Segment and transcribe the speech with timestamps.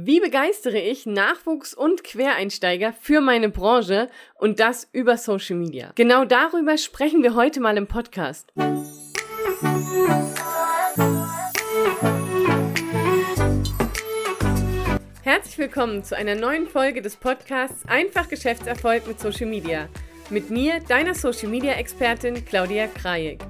[0.00, 5.90] Wie begeistere ich Nachwuchs- und Quereinsteiger für meine Branche und das über Social Media?
[5.96, 8.52] Genau darüber sprechen wir heute mal im Podcast.
[15.24, 19.88] Herzlich willkommen zu einer neuen Folge des Podcasts Einfach Geschäftserfolg mit Social Media.
[20.30, 23.40] Mit mir, deiner Social Media Expertin Claudia Krajek.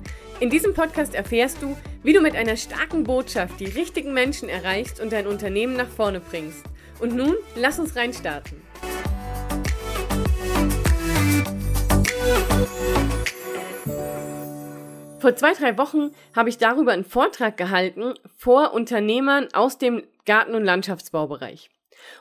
[0.40, 5.00] In diesem Podcast erfährst du, wie du mit einer starken Botschaft die richtigen Menschen erreichst
[5.00, 6.64] und dein Unternehmen nach vorne bringst.
[7.00, 8.62] Und nun, lass uns reinstarten.
[15.18, 20.54] Vor zwei, drei Wochen habe ich darüber einen Vortrag gehalten vor Unternehmern aus dem Garten-
[20.54, 21.70] und Landschaftsbaubereich.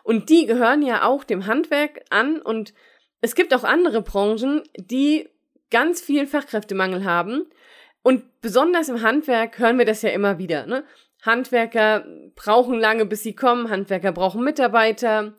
[0.03, 2.73] Und die gehören ja auch dem Handwerk an und
[3.21, 5.29] es gibt auch andere Branchen, die
[5.69, 7.45] ganz viel Fachkräftemangel haben
[8.07, 10.65] und besonders im Handwerk hören wir das ja immer wieder.
[10.65, 10.85] Ne?
[11.23, 13.69] Handwerker brauchen lange, bis sie kommen.
[13.69, 15.33] Handwerker brauchen Mitarbeiter.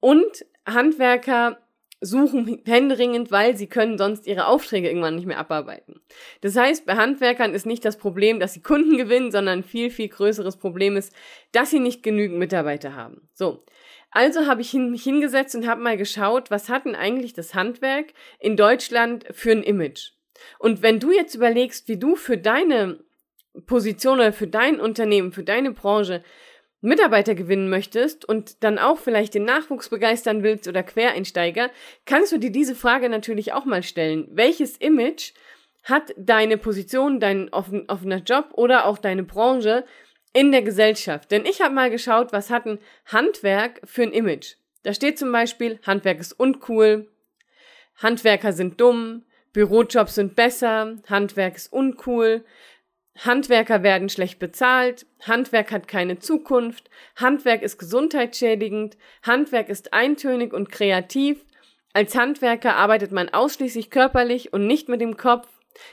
[0.00, 1.60] Und Handwerker
[2.00, 6.00] suchen händeringend, weil sie können sonst ihre Aufträge irgendwann nicht mehr abarbeiten.
[6.40, 9.88] Das heißt, bei Handwerkern ist nicht das Problem, dass sie Kunden gewinnen, sondern ein viel,
[9.88, 11.14] viel größeres Problem ist,
[11.52, 13.28] dass sie nicht genügend Mitarbeiter haben.
[13.34, 13.64] So.
[14.10, 18.14] Also habe ich mich hingesetzt und habe mal geschaut, was hat denn eigentlich das Handwerk
[18.40, 20.10] in Deutschland für ein Image?
[20.58, 23.00] Und wenn du jetzt überlegst, wie du für deine
[23.66, 26.22] Position oder für dein Unternehmen, für deine Branche
[26.82, 31.70] Mitarbeiter gewinnen möchtest und dann auch vielleicht den Nachwuchs begeistern willst oder Quereinsteiger,
[32.06, 34.28] kannst du dir diese Frage natürlich auch mal stellen.
[34.30, 35.32] Welches Image
[35.84, 39.84] hat deine Position, dein offener Job oder auch deine Branche
[40.32, 41.30] in der Gesellschaft?
[41.30, 44.54] Denn ich habe mal geschaut, was hat ein Handwerk für ein Image.
[44.82, 47.10] Da steht zum Beispiel, Handwerk ist uncool,
[47.96, 52.44] Handwerker sind dumm, Bürojobs sind besser, Handwerk ist uncool,
[53.18, 60.70] Handwerker werden schlecht bezahlt, Handwerk hat keine Zukunft, Handwerk ist gesundheitsschädigend, Handwerk ist eintönig und
[60.70, 61.44] kreativ,
[61.92, 65.48] als Handwerker arbeitet man ausschließlich körperlich und nicht mit dem Kopf,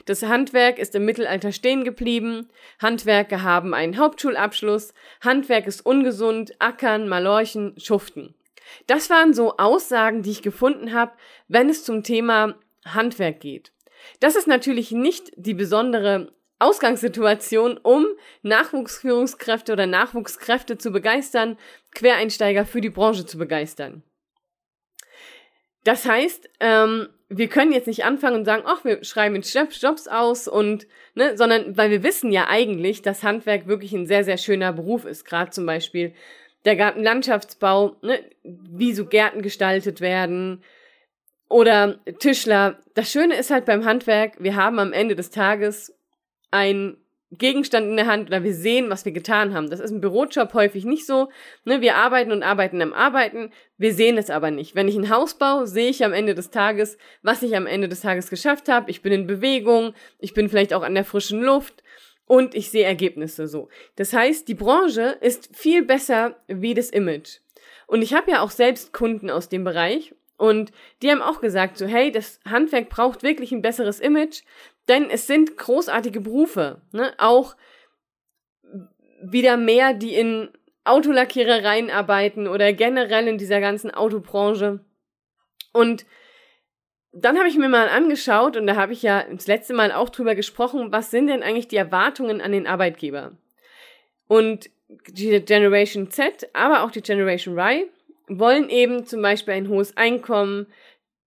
[0.05, 2.49] das Handwerk ist im Mittelalter stehen geblieben,
[2.81, 8.35] Handwerker haben einen Hauptschulabschluss, Handwerk ist ungesund, ackern, malorchen, schuften.
[8.85, 11.13] Das waren so Aussagen, die ich gefunden habe,
[11.47, 12.55] wenn es zum Thema
[12.93, 13.71] Handwerk geht.
[14.19, 18.05] Das ist natürlich nicht die besondere Ausgangssituation, um
[18.41, 21.57] Nachwuchsführungskräfte oder Nachwuchskräfte zu begeistern,
[21.93, 24.03] Quereinsteiger für die Branche zu begeistern.
[25.83, 30.07] Das heißt, ähm, wir können jetzt nicht anfangen und sagen, ach, wir schreiben jetzt Jobs
[30.07, 34.37] aus und, ne, sondern weil wir wissen ja eigentlich, dass Handwerk wirklich ein sehr, sehr
[34.37, 35.25] schöner Beruf ist.
[35.25, 36.13] Gerade zum Beispiel
[36.65, 40.63] der Gartenlandschaftsbau, ne, wie so Gärten gestaltet werden,
[41.49, 42.79] oder Tischler.
[42.93, 45.93] Das Schöne ist halt beim Handwerk, wir haben am Ende des Tages
[46.51, 46.97] ein
[47.31, 49.69] Gegenstand in der Hand oder wir sehen, was wir getan haben.
[49.69, 51.29] Das ist im Bürojob häufig nicht so.
[51.65, 54.75] Ne, wir arbeiten und arbeiten am Arbeiten, wir sehen es aber nicht.
[54.75, 57.89] Wenn ich ein Haus baue, sehe ich am Ende des Tages, was ich am Ende
[57.89, 58.89] des Tages geschafft habe.
[58.89, 61.83] Ich bin in Bewegung, ich bin vielleicht auch an der frischen Luft
[62.25, 63.67] und ich sehe Ergebnisse so.
[63.97, 67.39] Das heißt, die Branche ist viel besser wie das Image.
[67.87, 70.71] Und ich habe ja auch selbst Kunden aus dem Bereich und
[71.01, 74.43] die haben auch gesagt, so, hey, das Handwerk braucht wirklich ein besseres Image,
[74.87, 77.13] denn es sind großartige Berufe, ne?
[77.17, 77.55] Auch
[79.21, 80.49] wieder mehr, die in
[80.85, 84.79] Autolackierereien arbeiten oder generell in dieser ganzen Autobranche.
[85.73, 86.05] Und
[87.11, 90.09] dann habe ich mir mal angeschaut und da habe ich ja das letzte Mal auch
[90.09, 93.37] drüber gesprochen, was sind denn eigentlich die Erwartungen an den Arbeitgeber?
[94.27, 94.69] Und
[95.07, 97.89] die Generation Z, aber auch die Generation Y
[98.27, 100.67] wollen eben zum Beispiel ein hohes Einkommen,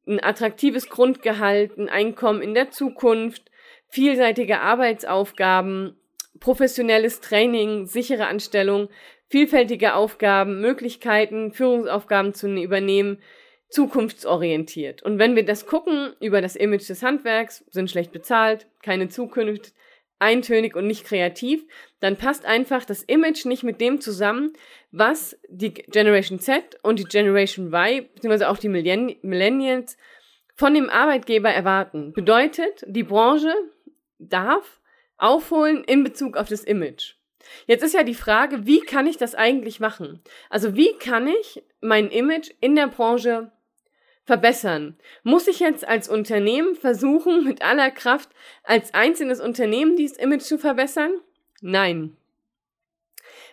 [0.07, 3.51] ein attraktives Grundgehalt, ein Einkommen in der Zukunft,
[3.89, 5.97] vielseitige Arbeitsaufgaben,
[6.39, 8.89] professionelles Training, sichere Anstellung,
[9.29, 13.23] vielfältige Aufgaben, Möglichkeiten, Führungsaufgaben zu übernehmen,
[13.69, 15.03] zukunftsorientiert.
[15.03, 19.73] Und wenn wir das gucken über das Image des Handwerks, sind schlecht bezahlt, keine Zukunft,
[20.21, 21.65] eintönig und nicht kreativ,
[21.99, 24.53] dann passt einfach das Image nicht mit dem zusammen,
[24.93, 29.97] was die Generation Z und die Generation Y, beziehungsweise auch die Millennials
[30.55, 32.13] von dem Arbeitgeber erwarten.
[32.13, 33.53] Bedeutet, die Branche
[34.19, 34.81] darf
[35.17, 37.15] aufholen in Bezug auf das Image.
[37.67, 40.23] Jetzt ist ja die Frage, wie kann ich das eigentlich machen?
[40.51, 43.51] Also wie kann ich mein Image in der Branche
[44.25, 44.97] verbessern?
[45.23, 48.31] Muss ich jetzt als Unternehmen versuchen, mit aller Kraft
[48.65, 51.13] als einzelnes Unternehmen dieses Image zu verbessern?
[51.61, 52.17] Nein.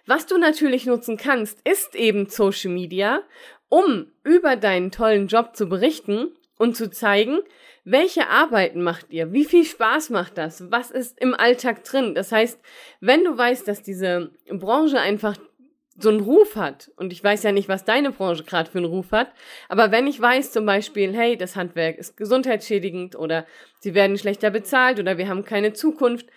[0.05, 3.23] Was du natürlich nutzen kannst, ist eben Social Media,
[3.69, 7.39] um über deinen tollen Job zu berichten und zu zeigen,
[7.89, 9.31] welche Arbeiten macht ihr?
[9.31, 10.69] Wie viel Spaß macht das?
[10.71, 12.15] Was ist im Alltag drin?
[12.15, 12.59] Das heißt,
[12.99, 15.37] wenn du weißt, dass diese Branche einfach
[15.99, 18.85] so einen Ruf hat, und ich weiß ja nicht, was deine Branche gerade für einen
[18.85, 19.31] Ruf hat,
[19.67, 23.45] aber wenn ich weiß zum Beispiel, hey, das Handwerk ist gesundheitsschädigend oder
[23.79, 26.27] sie werden schlechter bezahlt oder wir haben keine Zukunft,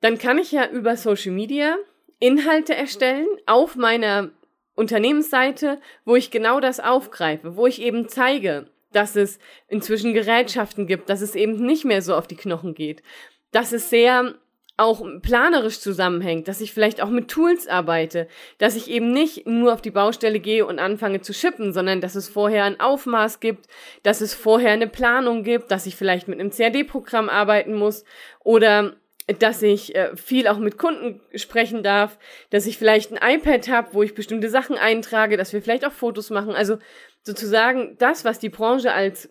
[0.00, 1.76] dann kann ich ja über Social Media
[2.18, 4.30] Inhalte erstellen auf meiner
[4.74, 9.38] Unternehmensseite, wo ich genau das aufgreife, wo ich eben zeige, dass es
[9.68, 13.02] inzwischen Gerätschaften gibt, dass es eben nicht mehr so auf die Knochen geht,
[13.50, 14.34] dass es sehr
[14.76, 18.26] auch planerisch zusammenhängt, dass ich vielleicht auch mit Tools arbeite,
[18.58, 22.14] dass ich eben nicht nur auf die Baustelle gehe und anfange zu schippen, sondern dass
[22.14, 23.66] es vorher ein Aufmaß gibt,
[24.02, 28.04] dass es vorher eine Planung gibt, dass ich vielleicht mit einem CAD-Programm arbeiten muss
[28.40, 28.96] oder
[29.38, 32.18] dass ich äh, viel auch mit Kunden sprechen darf,
[32.50, 35.92] dass ich vielleicht ein iPad habe, wo ich bestimmte Sachen eintrage, dass wir vielleicht auch
[35.92, 36.54] Fotos machen.
[36.54, 36.78] Also
[37.22, 39.30] sozusagen das, was die Branche als,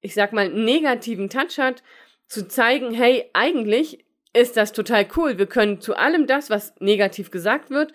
[0.00, 1.82] ich sag mal, negativen Touch hat,
[2.28, 4.03] zu zeigen, hey, eigentlich
[4.34, 5.38] ist das total cool.
[5.38, 7.92] Wir können zu allem das, was negativ gesagt wird,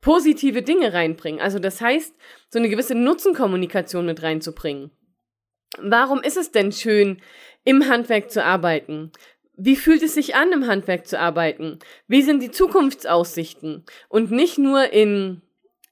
[0.00, 1.40] positive Dinge reinbringen.
[1.40, 2.14] Also das heißt,
[2.50, 4.90] so eine gewisse Nutzenkommunikation mit reinzubringen.
[5.78, 7.22] Warum ist es denn schön,
[7.64, 9.12] im Handwerk zu arbeiten?
[9.56, 11.78] Wie fühlt es sich an, im Handwerk zu arbeiten?
[12.08, 13.84] Wie sind die Zukunftsaussichten?
[14.08, 15.42] Und nicht nur in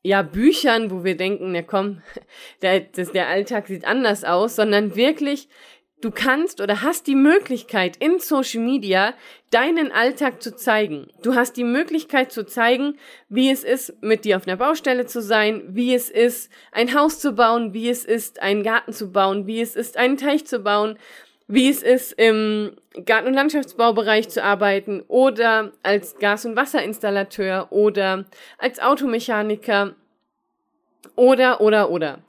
[0.03, 2.03] ja, Büchern, wo wir denken, na komm,
[2.63, 5.49] der, das, der Alltag sieht anders aus, sondern wirklich,
[6.01, 9.15] du kannst oder hast die Möglichkeit in Social Media
[9.51, 11.09] deinen Alltag zu zeigen.
[11.23, 12.97] Du hast die Möglichkeit zu zeigen,
[13.29, 17.21] wie es ist, mit dir auf einer Baustelle zu sein, wie es ist, ein Haus
[17.21, 20.61] zu bauen, wie es ist, einen Garten zu bauen, wie es ist, einen Teich zu
[20.61, 20.99] bauen
[21.53, 28.25] wie es ist, im Garten- und Landschaftsbaubereich zu arbeiten oder als Gas- und Wasserinstallateur oder
[28.57, 29.97] als Automechaniker
[31.17, 32.21] oder, oder, oder.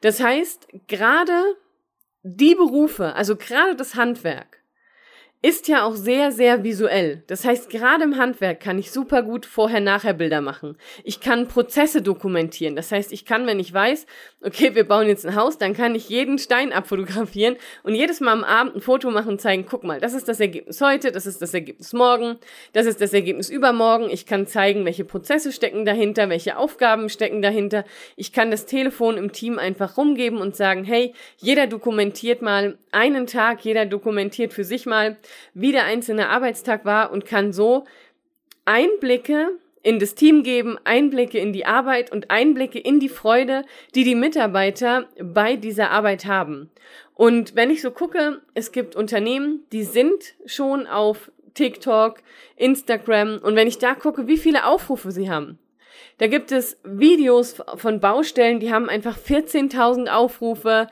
[0.00, 1.56] Das heißt, gerade
[2.36, 4.57] die Berufe, also gerade das Handwerk,
[5.40, 7.22] ist ja auch sehr, sehr visuell.
[7.28, 10.76] Das heißt, gerade im Handwerk kann ich super gut Vorher-Nachher-Bilder machen.
[11.04, 12.74] Ich kann Prozesse dokumentieren.
[12.74, 14.06] Das heißt, ich kann, wenn ich weiß,
[14.42, 18.32] okay, wir bauen jetzt ein Haus, dann kann ich jeden Stein abfotografieren und jedes Mal
[18.32, 21.24] am Abend ein Foto machen und zeigen, guck mal, das ist das Ergebnis heute, das
[21.24, 22.38] ist das Ergebnis morgen,
[22.72, 24.10] das ist das Ergebnis übermorgen.
[24.10, 27.84] Ich kann zeigen, welche Prozesse stecken dahinter, welche Aufgaben stecken dahinter.
[28.16, 33.28] Ich kann das Telefon im Team einfach rumgeben und sagen, hey, jeder dokumentiert mal einen
[33.28, 35.16] Tag, jeder dokumentiert für sich mal,
[35.54, 37.84] wie der einzelne Arbeitstag war und kann so
[38.64, 43.64] Einblicke in das Team geben, Einblicke in die Arbeit und Einblicke in die Freude,
[43.94, 46.70] die die Mitarbeiter bei dieser Arbeit haben.
[47.14, 52.18] Und wenn ich so gucke, es gibt Unternehmen, die sind schon auf TikTok,
[52.56, 55.58] Instagram und wenn ich da gucke, wie viele Aufrufe sie haben.
[56.18, 60.88] Da gibt es Videos von Baustellen, die haben einfach 14.000 Aufrufe,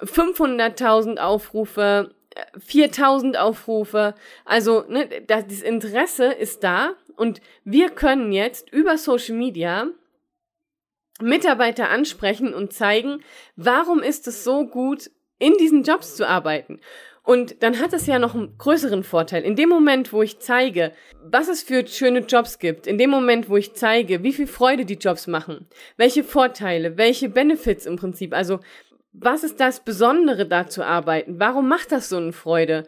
[0.00, 2.14] 500.000 Aufrufe,
[2.58, 4.14] 4000 Aufrufe.
[4.44, 9.88] Also, ne, das, Interesse ist da und wir können jetzt über Social Media
[11.20, 13.22] Mitarbeiter ansprechen und zeigen,
[13.56, 16.80] warum ist es so gut, in diesen Jobs zu arbeiten.
[17.22, 19.42] Und dann hat es ja noch einen größeren Vorteil.
[19.42, 20.92] In dem Moment, wo ich zeige,
[21.24, 24.84] was es für schöne Jobs gibt, in dem Moment, wo ich zeige, wie viel Freude
[24.84, 25.66] die Jobs machen,
[25.96, 28.60] welche Vorteile, welche Benefits im Prinzip, also
[29.18, 31.38] was ist das Besondere da zu arbeiten?
[31.38, 32.84] Warum macht das so eine Freude?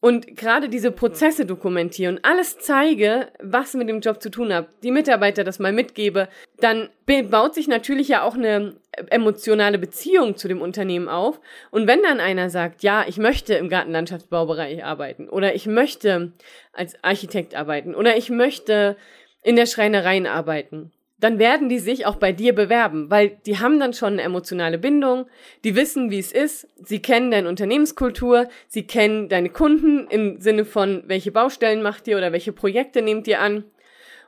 [0.00, 4.90] Und gerade diese Prozesse dokumentieren, alles zeige, was mit dem Job zu tun hat, die
[4.90, 6.28] Mitarbeiter das mal mitgebe,
[6.58, 6.88] dann
[7.30, 8.74] baut sich natürlich ja auch eine
[9.10, 11.40] emotionale Beziehung zu dem Unternehmen auf.
[11.70, 16.32] Und wenn dann einer sagt, ja, ich möchte im Gartenlandschaftsbaubereich arbeiten oder ich möchte
[16.72, 18.96] als Architekt arbeiten oder ich möchte
[19.44, 20.90] in der Schreinerei arbeiten,
[21.22, 24.76] dann werden die sich auch bei dir bewerben, weil die haben dann schon eine emotionale
[24.76, 25.26] Bindung,
[25.62, 30.64] die wissen, wie es ist, sie kennen deine Unternehmenskultur, sie kennen deine Kunden im Sinne
[30.64, 33.62] von, welche Baustellen macht ihr oder welche Projekte nehmt ihr an.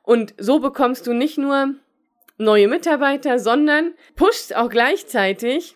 [0.05, 1.75] Und so bekommst du nicht nur
[2.39, 5.75] neue Mitarbeiter, sondern pushst auch gleichzeitig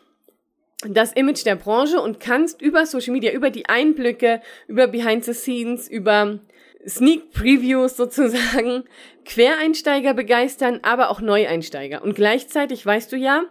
[0.88, 5.34] das Image der Branche und kannst über Social Media, über die Einblicke, über Behind the
[5.34, 6.38] Scenes, über
[6.86, 8.84] Sneak Previews sozusagen
[9.24, 12.02] Quereinsteiger begeistern, aber auch Neueinsteiger.
[12.02, 13.44] Und gleichzeitig weißt du ja,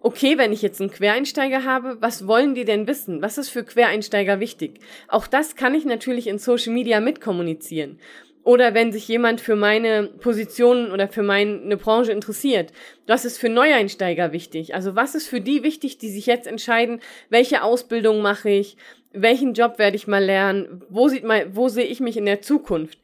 [0.00, 3.22] okay, wenn ich jetzt einen Quereinsteiger habe, was wollen die denn wissen?
[3.22, 4.80] Was ist für Quereinsteiger wichtig?
[5.08, 7.98] Auch das kann ich natürlich in Social Media mitkommunizieren.
[8.42, 12.72] Oder wenn sich jemand für meine Position oder für meine Branche interessiert,
[13.06, 14.74] was ist für Neueinsteiger wichtig?
[14.74, 17.00] Also was ist für die wichtig, die sich jetzt entscheiden,
[17.30, 18.76] welche Ausbildung mache ich,
[19.14, 22.42] welchen Job werde ich mal lernen, wo sieht mal, wo sehe ich mich in der
[22.42, 22.98] Zukunft?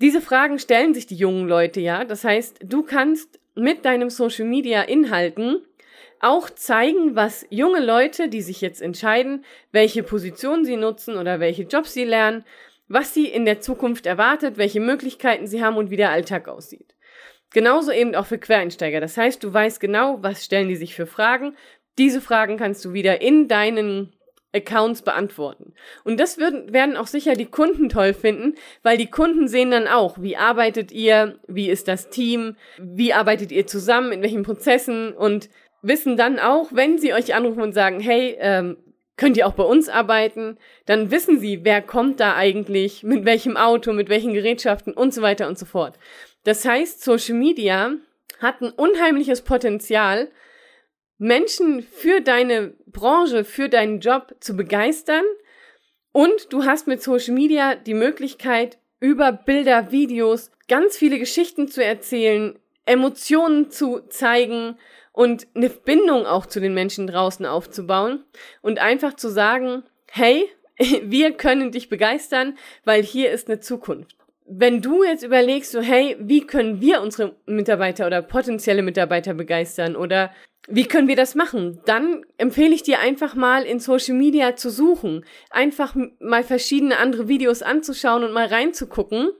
[0.00, 2.04] Diese Fragen stellen sich die jungen Leute ja.
[2.04, 5.62] Das heißt, du kannst mit deinem Social Media Inhalten
[6.20, 11.62] auch zeigen, was junge Leute, die sich jetzt entscheiden, welche Position sie nutzen oder welche
[11.62, 12.44] Jobs sie lernen,
[12.88, 16.94] was sie in der Zukunft erwartet, welche Möglichkeiten sie haben und wie der Alltag aussieht.
[17.50, 19.00] Genauso eben auch für Quereinsteiger.
[19.00, 21.56] Das heißt, du weißt genau, was stellen die sich für Fragen.
[21.96, 24.12] Diese Fragen kannst du wieder in deinen
[24.54, 25.74] Accounts beantworten.
[26.04, 29.86] Und das würden, werden auch sicher die Kunden toll finden, weil die Kunden sehen dann
[29.86, 35.12] auch, wie arbeitet ihr, wie ist das Team, wie arbeitet ihr zusammen, in welchen Prozessen
[35.12, 35.50] und
[35.82, 38.78] wissen dann auch, wenn sie euch anrufen und sagen, hey, ähm,
[39.16, 43.56] könnt ihr auch bei uns arbeiten, dann wissen sie, wer kommt da eigentlich, mit welchem
[43.56, 45.98] Auto, mit welchen Gerätschaften und so weiter und so fort.
[46.44, 47.92] Das heißt, Social Media
[48.40, 50.30] hat ein unheimliches Potenzial,
[51.18, 55.24] Menschen für deine Branche, für deinen Job zu begeistern.
[56.12, 61.84] Und du hast mit Social Media die Möglichkeit, über Bilder, Videos ganz viele Geschichten zu
[61.84, 64.76] erzählen, Emotionen zu zeigen
[65.12, 68.24] und eine Bindung auch zu den Menschen draußen aufzubauen
[68.62, 70.48] und einfach zu sagen, hey,
[71.02, 74.17] wir können dich begeistern, weil hier ist eine Zukunft.
[74.50, 79.94] Wenn du jetzt überlegst, so, hey, wie können wir unsere Mitarbeiter oder potenzielle Mitarbeiter begeistern
[79.94, 80.30] oder
[80.66, 81.80] wie können wir das machen?
[81.86, 87.28] Dann empfehle ich dir einfach mal in Social Media zu suchen, einfach mal verschiedene andere
[87.28, 89.30] Videos anzuschauen und mal reinzugucken,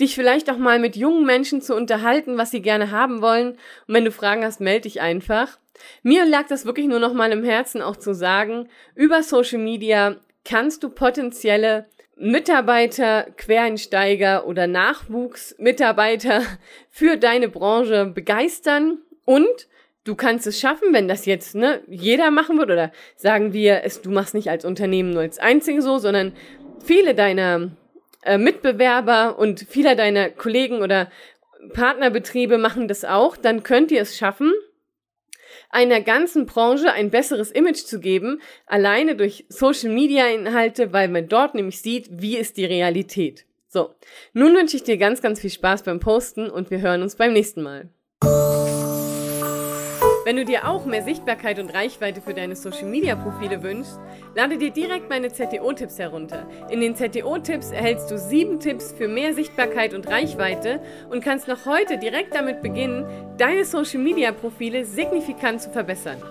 [0.00, 3.52] dich vielleicht auch mal mit jungen Menschen zu unterhalten, was sie gerne haben wollen.
[3.86, 5.58] Und wenn du Fragen hast, melde dich einfach.
[6.02, 10.16] Mir lag das wirklich nur noch mal im Herzen auch zu sagen, über Social Media
[10.44, 11.86] kannst du potenzielle
[12.22, 16.42] Mitarbeiter, Quereinsteiger oder Nachwuchsmitarbeiter
[16.88, 18.98] für deine Branche begeistern.
[19.24, 19.68] Und
[20.04, 24.02] du kannst es schaffen, wenn das jetzt ne, jeder machen wird oder sagen wir, es,
[24.02, 26.32] du machst nicht als Unternehmen nur als Einzige so, sondern
[26.84, 27.72] viele deiner
[28.22, 31.10] äh, Mitbewerber und viele deiner Kollegen oder
[31.72, 34.52] Partnerbetriebe machen das auch, dann könnt ihr es schaffen,
[35.72, 41.28] einer ganzen Branche ein besseres Image zu geben, alleine durch Social Media Inhalte, weil man
[41.28, 43.46] dort nämlich sieht, wie ist die Realität.
[43.68, 43.94] So,
[44.34, 47.32] nun wünsche ich dir ganz, ganz viel Spaß beim Posten und wir hören uns beim
[47.32, 47.88] nächsten Mal.
[50.24, 53.98] Wenn du dir auch mehr Sichtbarkeit und Reichweite für deine Social Media Profile wünschst,
[54.36, 56.46] lade dir direkt meine ZTO-Tipps herunter.
[56.70, 60.78] In den ZTO-Tipps erhältst du sieben Tipps für mehr Sichtbarkeit und Reichweite
[61.10, 63.04] und kannst noch heute direkt damit beginnen,
[63.36, 66.22] deine Social Media Profile signifikant zu verbessern.